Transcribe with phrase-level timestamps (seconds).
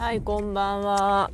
[0.00, 1.30] はい、こんばんは。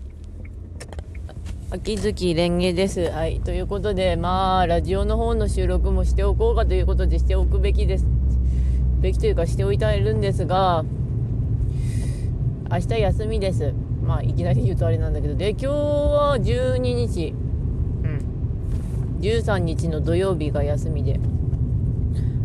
[1.70, 3.12] 秋月蓮華です。
[3.12, 8.06] はい、ということで、まあ、ラジオの方の収録もしておこうかということでしておくべきです。
[9.00, 10.84] べきというかしておいているんですが、
[12.68, 13.72] 明日休みです。
[14.02, 17.34] まあ、いきなり言うとあれなんだけど、で、今日は12日、
[18.02, 21.20] うん、13日の土曜日が休みで、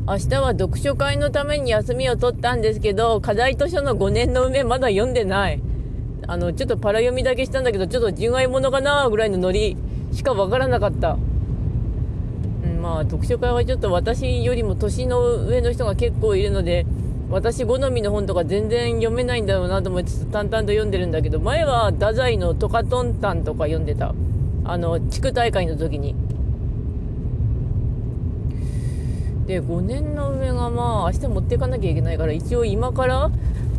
[0.08, 5.60] 明日は読書会のために休みを取ったんですけど、課題図書の5年の梅まだ読んでない。
[6.28, 9.76] あの、ちょっとパラ読みだけしたんだけど、ちょっと純愛者かなぐらいのノリ
[10.12, 11.18] しかわからなかった。
[12.64, 16.86] うん、まあ、読書会はちょっと私よりも年の上の人が結構いるので、
[17.30, 24.14] 私好みの本とか全然読めないんだろうなと思いつつ淡々と読んでるんだけど、前は太宰のトカトンタンとか読んでた。
[24.64, 26.16] あの、地区大会の時に。
[29.48, 33.30] で5年の上がまあ明日持っていかなきゃいけないから一応今から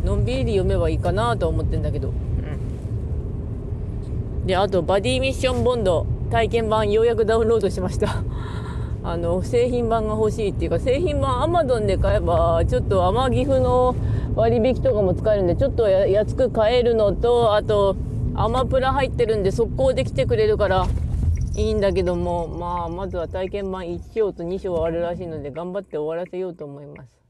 [0.05, 2.13] のんびり読めばいいかなと思ってんだけど、
[4.45, 8.23] であとバディミッションボンド体験版ようやくダウンロードしました
[9.03, 13.95] あの製品版が欲しいっていうか製品版アマゾンで買えばちょっと天岐阜の
[14.35, 17.95] 割引とかも使えるんでちょっと安く買えるのとあと
[18.35, 20.87] アマプラ入ってるんで速攻で来てくれるから
[21.55, 27.22] いいんだけども、まあ、まずは体験版1章と2章あるらしいので、頑張って終わらせようと思います。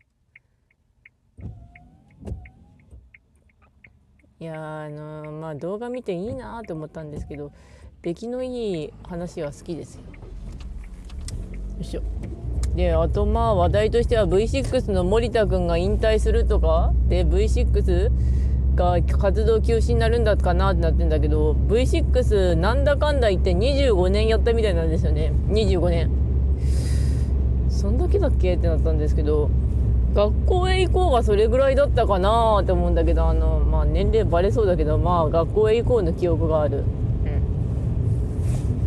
[4.39, 7.51] いやあの、まあ動画見ていいなと思ったんですけど、
[8.01, 10.01] 出来のいい話は好きですよ。
[10.01, 10.07] よ
[11.81, 12.01] いしょ。
[12.75, 18.11] で、あとまあ話題としては V6 の森田くんが引退するとか、で、V6
[18.75, 26.09] が活動休止になるんだかなってなってんだけど V6 なんだかんだ言って25年やったみたいなんですよね25年
[27.69, 28.55] そんだけだっけ？
[28.55, 29.51] ってなったんですけど
[30.13, 36.77] 学校へ行こうがそれぐらいだったかなって思うんだけどあのまあ年齢バレそうだけどまあ学校へ行こうの記憶がある。
[36.77, 36.83] うん。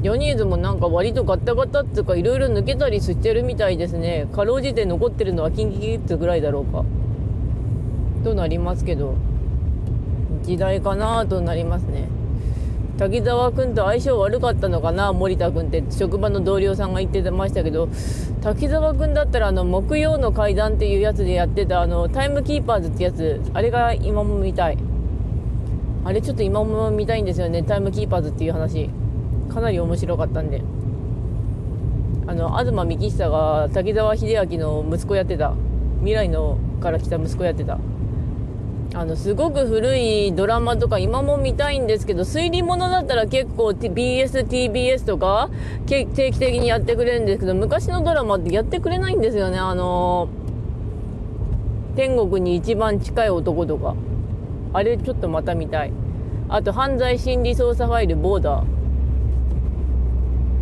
[0.02, 4.28] ジョニーズもなんか割とガッタガタっていうかいろいろ抜けたりしてるみたいですね。
[4.32, 6.84] かろうじて残ってるのはキンキキッズぐらいだろうか。
[8.26, 9.14] となりますけど
[10.42, 12.08] 時代かなとなりますね
[12.98, 15.84] 滝沢君と相性悪かったのかな森田君って。
[15.90, 17.88] 職場の同僚さんが言ってましたけど
[18.40, 23.42] 滝沢君だったらあの木曜の階段っていうやつでやってたあのタイムキーパーズってやつ。
[23.52, 24.78] あれが今も見たい。
[26.04, 27.62] あれちょっと今も見たいんですよね。
[27.62, 28.88] タイムキーパーズっていう話。
[29.52, 30.62] かなり面白かったんで。
[32.26, 35.54] あの東幹久が滝沢秀明の息子やってた。
[35.98, 37.78] 未来のから来た息子やってた。
[38.96, 45.50] あのすごく古いドラマとか今も見たいんですけど推理物だったら結構 BS、TBS とか
[45.86, 49.58] 定期的にやってくれるんですけど昔のドラマってやってくれないんですよね。
[49.58, 50.30] あの
[51.94, 53.94] 天国に一番近い男とか。
[54.72, 55.92] あれちょっとまた見たい。
[56.48, 58.64] あと犯罪心理捜査ファイルボーダー。
[58.64, 58.64] う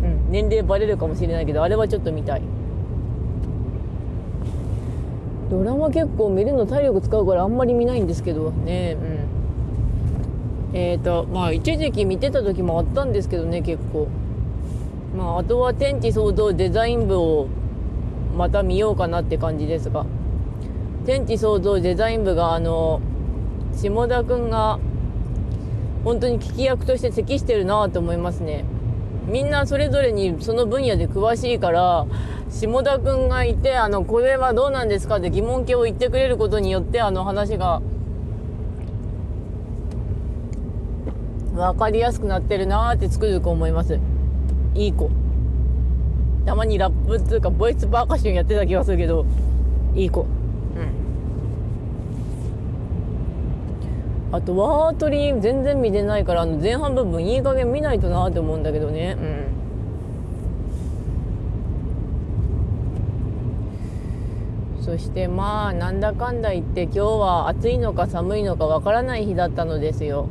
[0.07, 0.29] ん。
[0.29, 2.41] 年齢バレるかもしれないけどあれはちょっと見たい。
[5.49, 8.97] ドラマ結構見るの体力使うからあんまり見ないんですけどね。
[10.71, 10.77] うん。
[10.77, 14.07] えっ、ー、とまあ一時期見てた時もあったんですけどね結構。
[15.15, 17.47] まああとは天地創造デザイン部を
[18.35, 20.05] また見ようかなって感じですが。
[21.05, 22.99] 天地創造デザイン部があの
[23.73, 24.79] 下田くんが
[26.03, 28.65] 本当に聞き役として適してるなと思いますね。
[29.27, 32.05] みんなそれぞれにその分野で詳しいから
[32.55, 37.81] 下田くんがいてあのこれはどうなんですかって疑問形を言ってくれることによってあの話が
[41.53, 43.99] 分かりやすくなってるなーってつくづく思います。
[44.73, 45.09] いい子。
[46.45, 49.25] たまにラップっていうかボイスパーカッションやってた気がするけど
[49.93, 50.21] いい子。
[50.21, 50.27] うん。
[54.31, 59.17] あとワートリー全然見てないからあの前半部分いい加減見ないとなって思うんだけどね。
[59.19, 59.54] うん
[64.85, 70.27] そしてまあなんだかんだ言って今日は暑いのか寒いのかわからない日だったのですよ。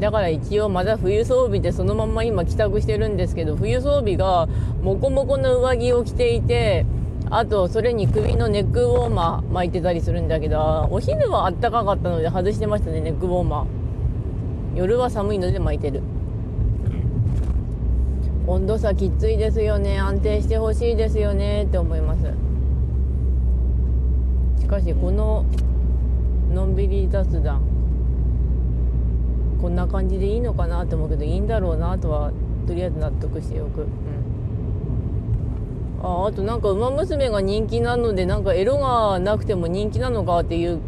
[0.00, 4.48] だから一応まだ冬装備でそのまま今帰宅してるんですけど冬装備が
[4.82, 6.84] モコモコの上着を着ていて
[7.30, 13.66] あとそれに首のネックウォーマー巻いてたりするんだけどお昼はあったかかったので外してましたねネックウォーマー。
[14.74, 16.02] 夜は寒いので巻いてる。
[18.48, 22.47] 温度差きついですよね安定してほしいですよねって思います。
[24.68, 25.46] しかしこの
[26.52, 27.62] のんびり雑談
[29.62, 32.30] こんな感じでいいのかなと思うけどいいんだろうなとは
[32.66, 33.88] とりあえず納得しておく、うん。
[36.02, 40.80] ああとなんか「ウマ娘」が人気なのでなんかエロがなくても人気なのかっていう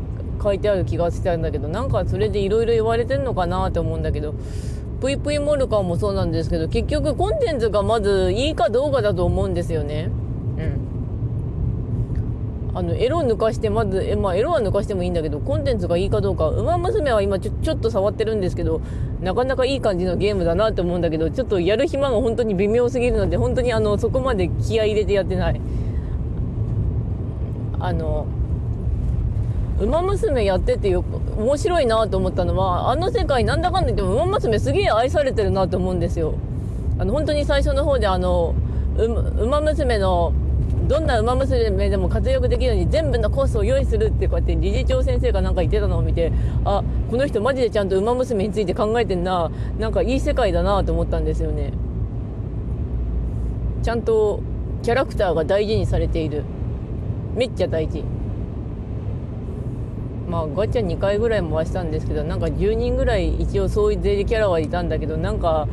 [0.43, 4.35] 書いてある気がしたんだけどなんかそれでいろいろ言われてんのかなって思うんだけど
[5.01, 10.11] ぷいぷいモルカーもそうなんですけど結局コンテンツがまずいいかどうかだと思うんですよね。
[10.59, 10.90] うん。
[12.73, 18.81] あのエロ抜かしてまずえ、まあ、エロは抜かしてもいいんだけどコンテンツがいいかどうか「ウマ娘」は今ちょちょっと触ってるんですけど
[19.21, 25.61] なかなかいい感じのゲームだなって思うんだけどちょっとやる暇が本当に微妙すぎるので本当にあのそこまで気合入れてやってない。
[27.81, 28.27] あの
[29.81, 31.03] 「ウマ娘」やっててよ
[31.39, 36.35] 面白いなと思ったのはあの世界なんだかんだ言っても「ウマ娘」すげえ愛されてるなと思うんですよ。
[36.99, 38.55] あの本当に最初の方であの
[39.41, 40.35] 「ウマ娘」の
[40.91, 46.33] どんな馬娘でも活躍できるように全部のコースを用意するってこうやって理事長先生がなんか言ってたのを見て
[46.65, 49.53] あこの人マジでちゃんと馬娘について考えてんな。
[49.79, 51.73] なんかいい世界だなと思ったんですよね。
[53.85, 54.41] ちゃんと
[54.83, 56.43] キャラクターが大事にされている。
[57.37, 58.03] めっちゃ大事。
[60.29, 65.69] まあガチャ2回ぐらい回したんですけどなんか10人ぐらい一応そういう税キャラはいたんだけどなんか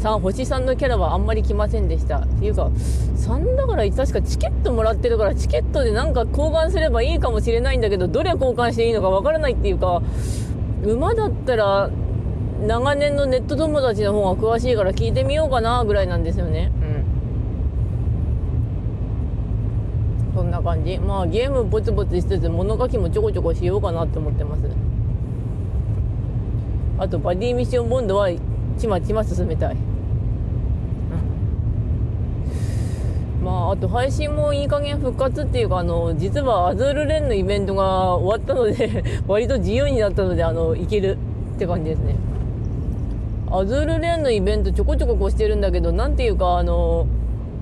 [0.00, 2.20] 3星3のキャラはあんまり来ませんでした。
[2.20, 2.70] っていうか
[3.16, 10.00] 3だから確かチケットもらってるからチケットでなんか交換すればいいかもしれないんだけどどれ交換していいのかわからないっていうか
[10.82, 11.90] 馬だったら
[12.66, 16.72] 長年のネット友達の方が詳しいから聞いてみようかなぐらいなんですよね。
[16.82, 16.84] う
[20.32, 20.34] ん。
[20.34, 20.98] そんな感じ。
[20.98, 24.62] まあゲームぼつぼつしつつ物書きもちょこちょこしようかなって思ってます。
[26.98, 28.28] あとバディミッションボンドは
[28.78, 29.76] ちまちま進めたい。
[33.42, 41.16] まあ、あと配信もいい加減復活っていうか、あの、実はアズールレンのイベントが終わったので 割と自由になったので、あの、いける
[41.56, 42.16] って感じですね。
[43.50, 47.06] アズールレンのイベントちょこちょここうしてるんだけど、なんていうか、あの、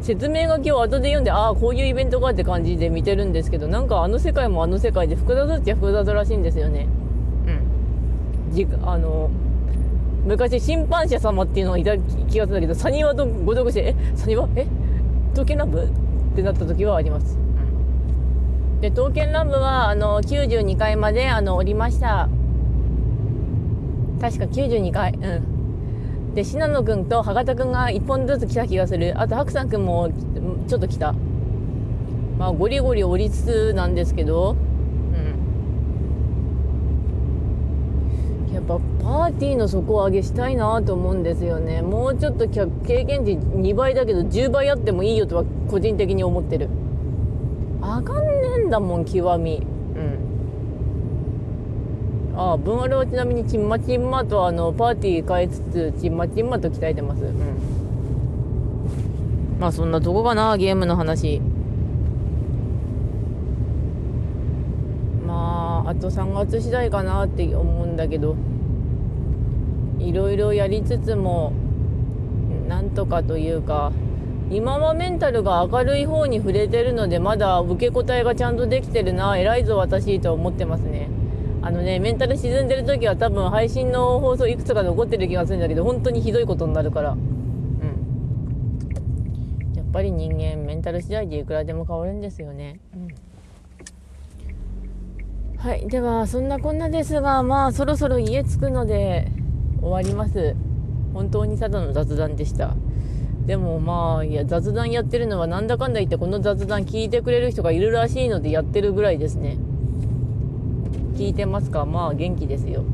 [0.03, 6.89] 説明書きを後で読んで、ああ、こういうイベントかって感じで見てるんですけど、なんかあの世界もあの世界で複雑っちゃ複雑らしいんですよね。
[7.47, 8.55] うん。
[8.55, 9.31] じあの、
[10.27, 11.97] 昔審判者様っていうのがいた
[12.29, 14.49] 気がするんだけど、サニワとご読して、え、サニワ？
[14.57, 14.67] え？
[15.35, 15.91] 刀剣乱舞っ
[16.37, 17.39] てなった時はあります。
[18.81, 22.29] で、刀剣乱舞は、あの、92階まで、あの、降りました。
[24.21, 25.13] 確か92階。
[25.15, 26.35] うん。
[26.35, 29.15] で、信濃くんと博多くんが1本ずつ来た気がする。
[29.21, 30.11] あと、白山くんも、
[30.69, 31.15] ちょっと来た。
[32.39, 34.57] まあ、ゴリゴリ降りつつなんですけど、
[38.53, 41.81] やっぱパーティーの底上げしたいなと思うんですよね。
[41.81, 42.67] もうちょっと経
[43.05, 46.69] 験値2倍だけど10倍あってもいいよとは個人的に思ってる。
[47.81, 49.63] あかんねえんだもん極み。
[49.97, 50.19] うん。
[52.37, 57.25] ああ分割はちなみにちんまちんまとあのパーティー変えつつちんまちんまと鍛えてます。
[57.25, 57.33] うん。
[59.59, 61.41] まあそんなとこかなゲームの話。
[65.27, 68.37] まああと3月次第かなって思うんだけど。
[69.99, 71.53] いろいろやりつつも
[72.69, 73.93] なんとかというか
[74.51, 81.11] 今はメンタルが明るい方に触れてるのでまだ受け答えがちゃんとできてるな偉いぞ私と思ってますね。
[81.61, 87.11] あのねメンタル沈んでる時は多分配信の放送いくつか残ってる気がするんだけど本当にひどいことになるから。
[87.11, 87.19] うん。
[89.75, 92.81] やっぱり人間メンタル次第でいくらでも変わるんですよね。
[92.95, 93.09] うん。
[95.59, 99.31] はいではそんなこんなですがまあそろそろ家着くので
[99.81, 100.55] 終わります。
[101.15, 102.75] 本当にただの雑談でした。
[103.47, 109.57] でもまあいや雑談やってるのはなんだかんだ言ってこの雑談聞いてくれる人がいるらしいのでやってるぐらいですね。
[111.15, 111.87] 聞いてますか？
[111.87, 112.85] まあ元気ですよ。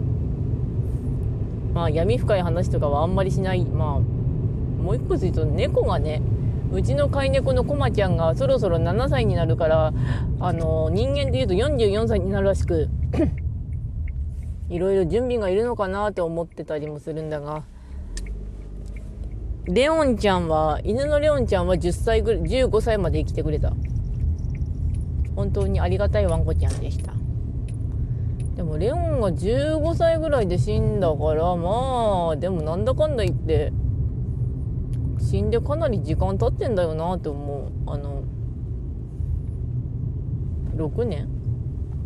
[1.74, 3.64] まあ闇深い話とかはあんまりしない。
[3.64, 6.22] まあもう一個言うと猫がね
[6.72, 9.92] うちの飼い猫のコマちゃんがそろそろ7歳になるから
[10.40, 12.88] あの人間でいうと44歳になるらしく。
[14.68, 17.64] いろいろ準備がいるのかなって思ってたりもするんだが。
[19.66, 23.72] レオンちゃんは犬のレオンちゃんは10歳ぐらい15歳まで生きてくれた。
[25.34, 27.14] 本当にありがたいワンコちゃんでした。
[28.56, 33.72] でもレオンが15歳ぐらいで死んだからまあでもなんだかんだ言って
[35.18, 37.72] 死んでかなり時間経ってんだよなって思う。
[37.86, 38.22] あの
[40.76, 41.28] 6年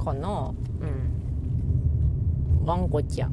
[0.03, 0.55] かな。
[0.81, 1.18] うん。
[2.65, 3.33] ワンコちゃん。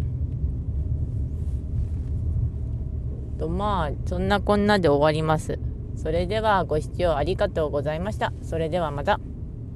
[3.38, 5.60] とまあそんなこんなで終わります。
[5.96, 8.34] それではご視聴ありがとうございました。
[8.42, 9.20] それではまた。